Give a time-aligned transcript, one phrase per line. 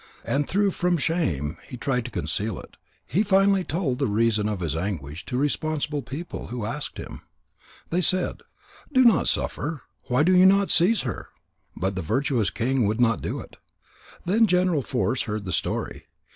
[0.25, 4.59] And though from shame he tried to conceal it, he finally told the reason of
[4.61, 7.21] his anguish to responsible people who asked him.
[7.91, 8.41] They said:
[8.91, 9.83] "Do not suffer.
[10.05, 11.27] Why do you not seize her?"
[11.77, 13.57] But the virtuous king would not do it.
[14.25, 16.07] Then General Force heard the story.